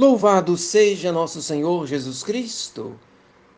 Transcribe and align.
Louvado 0.00 0.56
seja 0.56 1.12
nosso 1.12 1.42
Senhor 1.42 1.86
Jesus 1.86 2.22
Cristo. 2.22 2.98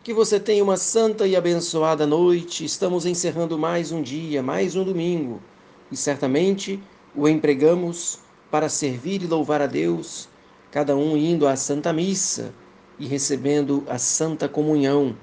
Que 0.02 0.12
você 0.12 0.40
tenha 0.40 0.64
uma 0.64 0.76
santa 0.76 1.24
e 1.24 1.36
abençoada 1.36 2.04
noite. 2.04 2.64
Estamos 2.64 3.06
encerrando 3.06 3.56
mais 3.56 3.92
um 3.92 4.02
dia, 4.02 4.42
mais 4.42 4.74
um 4.74 4.82
domingo. 4.82 5.40
E 5.88 5.96
certamente 5.96 6.82
o 7.14 7.28
empregamos 7.28 8.18
para 8.50 8.68
servir 8.68 9.22
e 9.22 9.26
louvar 9.28 9.62
a 9.62 9.68
Deus, 9.68 10.28
cada 10.72 10.96
um 10.96 11.16
indo 11.16 11.46
à 11.46 11.54
Santa 11.54 11.92
Missa 11.92 12.52
e 12.98 13.06
recebendo 13.06 13.84
a 13.86 13.96
Santa 13.96 14.48
Comunhão. 14.48 15.16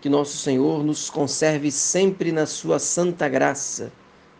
Que 0.00 0.08
nosso 0.08 0.38
Senhor 0.38 0.82
nos 0.82 1.10
conserve 1.10 1.70
sempre 1.70 2.32
na 2.32 2.46
sua 2.46 2.78
santa 2.78 3.28
graça, 3.28 3.92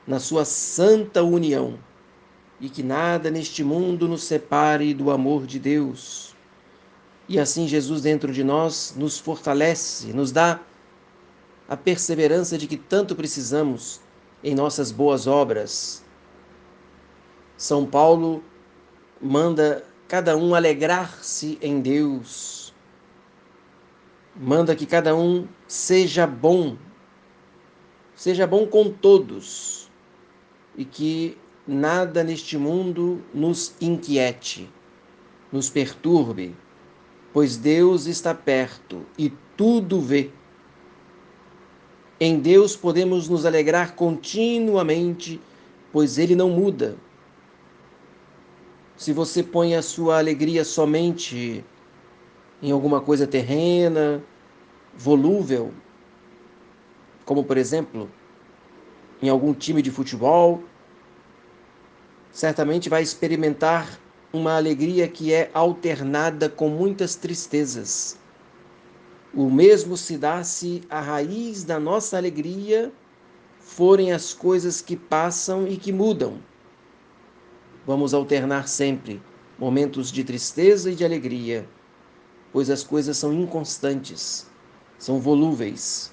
na 0.06 0.18
sua 0.18 0.46
santa 0.46 1.22
união 1.22 1.78
e 2.62 2.68
que 2.68 2.80
nada 2.80 3.28
neste 3.28 3.64
mundo 3.64 4.06
nos 4.06 4.22
separe 4.22 4.94
do 4.94 5.10
amor 5.10 5.48
de 5.48 5.58
Deus. 5.58 6.32
E 7.28 7.36
assim 7.36 7.66
Jesus 7.66 8.02
dentro 8.02 8.32
de 8.32 8.44
nós 8.44 8.94
nos 8.96 9.18
fortalece, 9.18 10.12
nos 10.12 10.30
dá 10.30 10.60
a 11.68 11.76
perseverança 11.76 12.56
de 12.56 12.68
que 12.68 12.76
tanto 12.76 13.16
precisamos 13.16 14.00
em 14.44 14.54
nossas 14.54 14.92
boas 14.92 15.26
obras. 15.26 16.04
São 17.56 17.84
Paulo 17.84 18.44
manda 19.20 19.84
cada 20.06 20.36
um 20.36 20.54
alegrar-se 20.54 21.58
em 21.60 21.80
Deus. 21.80 22.72
Manda 24.36 24.76
que 24.76 24.86
cada 24.86 25.16
um 25.16 25.48
seja 25.66 26.28
bom, 26.28 26.76
seja 28.14 28.46
bom 28.46 28.68
com 28.68 28.88
todos 28.88 29.90
e 30.76 30.84
que 30.84 31.36
nada 31.66 32.24
neste 32.24 32.56
mundo 32.56 33.22
nos 33.32 33.74
inquiete, 33.80 34.68
nos 35.50 35.70
perturbe, 35.70 36.56
pois 37.32 37.56
Deus 37.56 38.06
está 38.06 38.34
perto 38.34 39.06
e 39.16 39.32
tudo 39.56 40.00
vê. 40.00 40.30
Em 42.18 42.38
Deus 42.38 42.76
podemos 42.76 43.28
nos 43.28 43.44
alegrar 43.44 43.94
continuamente, 43.94 45.40
pois 45.92 46.18
Ele 46.18 46.34
não 46.36 46.50
muda. 46.50 46.96
Se 48.96 49.12
você 49.12 49.42
põe 49.42 49.74
a 49.74 49.82
sua 49.82 50.18
alegria 50.18 50.64
somente 50.64 51.64
em 52.62 52.70
alguma 52.70 53.00
coisa 53.00 53.26
terrena, 53.26 54.22
volúvel, 54.96 55.72
como 57.24 57.42
por 57.42 57.56
exemplo, 57.56 58.08
em 59.20 59.28
algum 59.28 59.52
time 59.52 59.82
de 59.82 59.90
futebol, 59.90 60.62
certamente 62.32 62.88
vai 62.88 63.02
experimentar 63.02 64.00
uma 64.32 64.56
alegria 64.56 65.06
que 65.06 65.32
é 65.32 65.50
alternada 65.52 66.48
com 66.48 66.68
muitas 66.68 67.14
tristezas. 67.14 68.18
O 69.34 69.50
mesmo 69.50 69.96
se 69.96 70.16
dá 70.16 70.42
se 70.42 70.82
a 70.88 71.00
raiz 71.00 71.62
da 71.62 71.78
nossa 71.78 72.16
alegria 72.16 72.90
forem 73.60 74.12
as 74.12 74.32
coisas 74.32 74.80
que 74.80 74.96
passam 74.96 75.68
e 75.68 75.76
que 75.76 75.92
mudam. 75.92 76.38
Vamos 77.86 78.14
alternar 78.14 78.68
sempre 78.68 79.22
momentos 79.58 80.10
de 80.10 80.24
tristeza 80.24 80.90
e 80.90 80.94
de 80.94 81.04
alegria, 81.04 81.68
pois 82.52 82.70
as 82.70 82.82
coisas 82.82 83.16
são 83.16 83.32
inconstantes, 83.32 84.46
são 84.98 85.20
volúveis. 85.20 86.12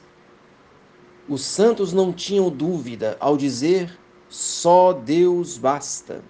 Os 1.27 1.41
santos 1.43 1.93
não 1.93 2.11
tinham 2.11 2.49
dúvida 2.49 3.15
ao 3.19 3.37
dizer 3.37 3.97
só 4.29 4.93
Deus 4.93 5.57
basta. 5.57 6.23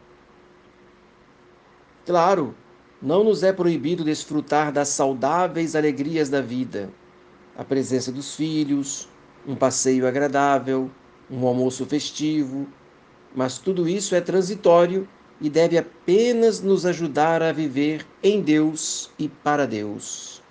Claro, 2.05 2.55
não 3.01 3.23
nos 3.23 3.43
é 3.43 3.51
proibido 3.51 4.03
desfrutar 4.03 4.71
das 4.71 4.87
saudáveis 4.87 5.75
alegrias 5.75 6.29
da 6.29 6.41
vida, 6.41 6.89
a 7.57 7.63
presença 7.63 8.11
dos 8.11 8.35
filhos, 8.35 9.07
um 9.45 9.55
passeio 9.55 10.07
agradável, 10.07 10.89
um 11.29 11.45
almoço 11.45 11.85
festivo, 11.85 12.67
mas 13.35 13.57
tudo 13.57 13.87
isso 13.87 14.15
é 14.15 14.21
transitório 14.21 15.07
e 15.41 15.49
deve 15.49 15.77
apenas 15.77 16.61
nos 16.61 16.85
ajudar 16.85 17.43
a 17.43 17.51
viver 17.51 18.05
em 18.23 18.41
Deus 18.41 19.11
e 19.19 19.29
para 19.29 19.67
Deus. 19.67 20.41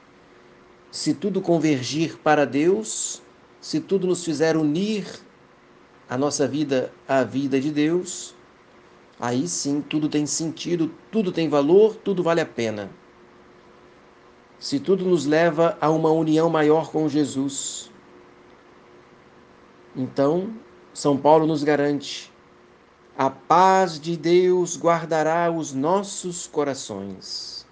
Se 0.90 1.12
tudo 1.12 1.40
convergir 1.40 2.18
para 2.18 2.46
Deus, 2.46 3.22
se 3.60 3.80
tudo 3.80 4.06
nos 4.06 4.24
fizer 4.24 4.56
unir 4.56 5.06
a 6.08 6.16
nossa 6.16 6.48
vida 6.48 6.92
à 7.06 7.22
vida 7.22 7.60
de 7.60 7.70
Deus, 7.70 8.34
aí 9.20 9.46
sim 9.46 9.82
tudo 9.82 10.08
tem 10.08 10.24
sentido, 10.24 10.90
tudo 11.12 11.30
tem 11.30 11.48
valor, 11.48 11.96
tudo 11.96 12.22
vale 12.22 12.40
a 12.40 12.46
pena. 12.46 12.90
Se 14.58 14.80
tudo 14.80 15.04
nos 15.04 15.26
leva 15.26 15.76
a 15.80 15.90
uma 15.90 16.10
união 16.10 16.48
maior 16.48 16.90
com 16.90 17.08
Jesus, 17.08 17.90
então 19.94 20.52
São 20.94 21.16
Paulo 21.16 21.46
nos 21.46 21.62
garante: 21.62 22.32
a 23.16 23.28
paz 23.28 24.00
de 24.00 24.16
Deus 24.16 24.76
guardará 24.76 25.50
os 25.50 25.72
nossos 25.72 26.46
corações. 26.46 27.66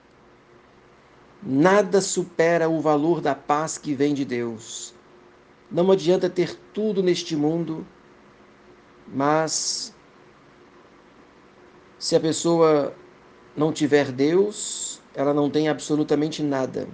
Nada 1.43 2.01
supera 2.01 2.69
o 2.69 2.81
valor 2.81 3.21
da 3.21 3.35
paz 3.35 3.79
que 3.79 3.95
vem 3.95 4.13
de 4.13 4.25
Deus. 4.25 4.95
Não 5.71 5.91
adianta 5.91 6.29
ter 6.29 6.59
tudo 6.73 7.03
neste 7.03 7.37
mundo 7.37 7.87
mas 9.09 9.95
se 11.99 12.15
a 12.15 12.21
pessoa 12.21 12.95
não 13.57 13.73
tiver 13.73 14.13
Deus, 14.13 15.01
ela 15.15 15.33
não 15.33 15.51
tem 15.51 15.69
absolutamente 15.69 16.43
nada. 16.43 16.89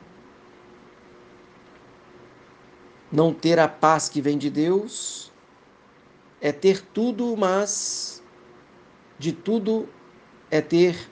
Não 3.10 3.32
ter 3.34 3.58
a 3.58 3.68
paz 3.68 4.08
que 4.08 4.20
vem 4.20 4.38
de 4.38 4.48
Deus 4.48 5.30
é 6.40 6.50
ter 6.50 6.80
tudo, 6.80 7.36
mas 7.36 8.22
de 9.18 9.32
tudo 9.32 9.88
é 10.50 10.60
ter 10.60 11.10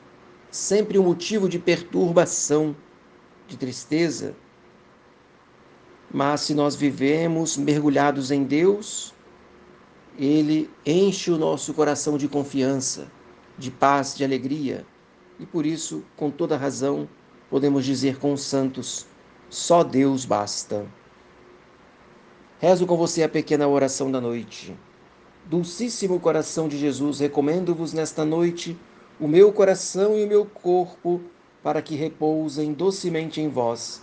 sempre 0.50 0.98
um 0.98 1.04
motivo 1.04 1.48
de 1.48 1.58
perturbação, 1.58 2.74
de 3.46 3.56
tristeza. 3.56 4.34
Mas 6.12 6.40
se 6.40 6.54
nós 6.54 6.74
vivemos 6.74 7.56
mergulhados 7.56 8.30
em 8.30 8.44
Deus, 8.44 9.14
ele 10.18 10.70
enche 10.84 11.30
o 11.30 11.38
nosso 11.38 11.72
coração 11.74 12.18
de 12.18 12.28
confiança, 12.28 13.10
de 13.56 13.70
paz, 13.70 14.16
de 14.16 14.24
alegria, 14.24 14.86
e 15.38 15.46
por 15.46 15.64
isso, 15.64 16.04
com 16.16 16.30
toda 16.30 16.56
razão, 16.56 17.08
podemos 17.48 17.84
dizer 17.84 18.18
com 18.18 18.32
os 18.32 18.42
santos: 18.42 19.06
só 19.48 19.82
Deus 19.82 20.24
basta. 20.24 20.86
Rezo 22.58 22.86
com 22.86 22.96
você 22.96 23.22
a 23.22 23.28
pequena 23.28 23.66
oração 23.66 24.12
da 24.12 24.20
noite. 24.20 24.76
Dulcíssimo 25.46 26.20
coração 26.20 26.68
de 26.68 26.78
Jesus, 26.78 27.18
recomendo-vos 27.20 27.94
nesta 27.94 28.24
noite 28.24 28.78
o 29.18 29.26
meu 29.26 29.50
coração 29.52 30.16
e 30.18 30.24
o 30.24 30.28
meu 30.28 30.44
corpo 30.44 31.22
para 31.62 31.80
que 31.80 31.94
repousem 31.94 32.72
docemente 32.72 33.40
em 33.40 33.48
vós. 33.48 34.02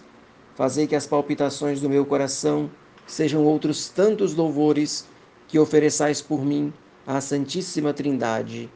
Fazei 0.56 0.88
que 0.88 0.96
as 0.96 1.06
palpitações 1.06 1.80
do 1.80 1.90
meu 1.90 2.04
coração 2.04 2.70
sejam 3.06 3.46
outros 3.46 3.90
tantos 3.90 4.34
louvores 4.34 5.06
que 5.48 5.58
ofereçais 5.58 6.22
por 6.22 6.44
mim 6.44 6.74
à 7.06 7.22
Santíssima 7.22 7.94
Trindade. 7.94 8.70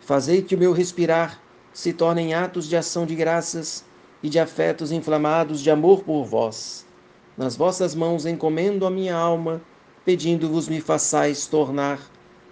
Fazei 0.00 0.42
que 0.42 0.54
o 0.54 0.58
meu 0.58 0.72
respirar 0.72 1.40
se 1.72 1.92
tornem 1.92 2.32
atos 2.32 2.68
de 2.68 2.76
ação 2.76 3.04
de 3.04 3.14
graças 3.14 3.84
e 4.22 4.28
de 4.28 4.38
afetos 4.38 4.90
inflamados 4.92 5.60
de 5.60 5.70
amor 5.70 6.02
por 6.02 6.24
vós. 6.24 6.86
Nas 7.36 7.54
vossas 7.54 7.94
mãos 7.94 8.24
encomendo 8.24 8.86
a 8.86 8.90
minha 8.90 9.14
alma, 9.14 9.60
pedindo-vos 10.04 10.68
me 10.68 10.80
façais 10.80 11.46
tornar 11.46 12.00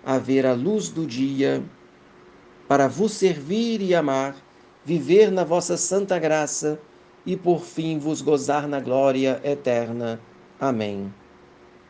a 0.05 0.19
ver 0.19 0.45
a 0.45 0.53
luz 0.53 0.91
do 0.91 1.07
dia, 1.07 1.65
para 2.69 2.87
vos 2.87 3.13
servir 3.13 3.81
e 3.81 3.95
amar, 3.95 4.37
viver 4.85 5.31
na 5.31 5.45
vossa 5.45 5.77
santa 5.77 6.19
graça 6.19 6.79
e 7.25 7.37
por 7.37 7.63
fim 7.63 7.99
vos 7.99 8.21
gozar 8.21 8.69
na 8.69 8.81
glória 8.81 9.41
eterna. 9.43 10.21
Amém. 10.61 11.13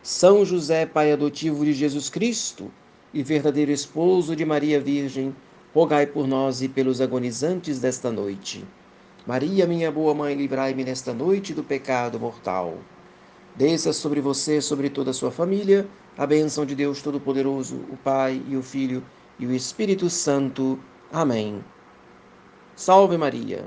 São 0.04 0.44
José, 0.44 0.84
pai 0.84 1.12
adotivo 1.12 1.64
de 1.64 1.72
Jesus 1.72 2.10
Cristo 2.10 2.70
e 3.10 3.22
verdadeiro 3.22 3.70
esposo 3.70 4.36
de 4.36 4.44
Maria 4.44 4.78
Virgem, 4.78 5.34
rogai 5.72 6.06
por 6.06 6.26
nós 6.26 6.60
e 6.60 6.68
pelos 6.68 7.00
agonizantes 7.00 7.80
desta 7.80 8.12
noite. 8.12 8.62
Maria, 9.26 9.66
minha 9.66 9.90
boa 9.90 10.14
mãe, 10.14 10.34
livrai-me 10.34 10.84
nesta 10.84 11.14
noite 11.14 11.54
do 11.54 11.64
pecado 11.64 12.20
mortal. 12.20 12.76
Desça 13.56 13.94
sobre 13.94 14.20
você, 14.20 14.60
sobre 14.60 14.90
toda 14.90 15.10
a 15.10 15.14
sua 15.14 15.30
família, 15.30 15.88
a 16.18 16.26
bênção 16.26 16.66
de 16.66 16.74
Deus 16.74 17.00
Todo-Poderoso, 17.00 17.76
o 17.90 17.96
Pai 17.96 18.42
e 18.46 18.58
o 18.58 18.62
Filho 18.62 19.02
e 19.38 19.46
o 19.46 19.54
Espírito 19.54 20.10
Santo. 20.10 20.78
Amém. 21.10 21.64
Salve 22.76 23.16
Maria. 23.16 23.64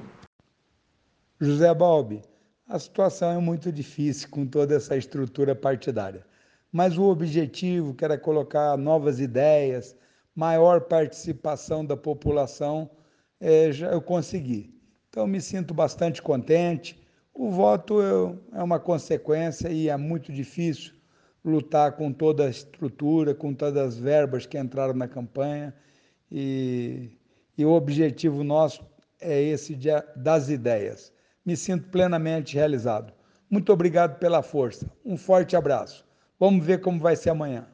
José 1.42 1.74
Balbi 1.74 2.22
a 2.68 2.78
situação 2.78 3.32
é 3.32 3.40
muito 3.40 3.72
difícil 3.72 4.30
com 4.30 4.46
toda 4.46 4.76
essa 4.76 4.98
estrutura 4.98 5.56
partidária. 5.56 6.26
Mas 6.72 6.98
o 6.98 7.04
objetivo, 7.04 7.94
que 7.94 8.04
era 8.04 8.18
colocar 8.18 8.78
novas 8.78 9.20
ideias, 9.20 9.96
maior 10.36 10.82
participação 10.82 11.86
da 11.86 11.96
população, 11.96 12.90
é, 13.40 13.72
já 13.72 13.92
eu 13.92 14.02
consegui. 14.02 14.76
Então, 15.10 15.26
me 15.26 15.40
sinto 15.40 15.74
bastante 15.74 16.22
contente. 16.22 17.02
O 17.34 17.50
voto 17.50 18.00
é 18.54 18.62
uma 18.62 18.80
consequência 18.80 19.70
e 19.70 19.88
é 19.88 19.96
muito 19.96 20.32
difícil 20.32 20.94
lutar 21.44 21.94
com 21.94 22.12
toda 22.12 22.46
a 22.46 22.50
estrutura, 22.50 23.34
com 23.34 23.54
todas 23.54 23.82
as 23.82 23.98
verbas 23.98 24.46
que 24.46 24.58
entraram 24.58 24.94
na 24.94 25.08
campanha. 25.08 25.74
E, 26.30 27.12
e 27.58 27.64
o 27.66 27.72
objetivo 27.72 28.44
nosso 28.44 28.86
é 29.22 29.42
esse 29.42 29.74
de, 29.74 29.90
das 30.18 30.50
ideias. 30.50 31.14
Me 31.48 31.56
sinto 31.56 31.88
plenamente 31.88 32.56
realizado. 32.56 33.14
Muito 33.50 33.72
obrigado 33.72 34.20
pela 34.20 34.44
força. 34.44 34.92
Um 35.06 35.16
forte 35.16 35.56
abraço. 35.56 36.06
Vamos 36.38 36.66
ver 36.66 36.82
como 36.82 37.00
vai 37.00 37.16
ser 37.16 37.30
amanhã. 37.30 37.66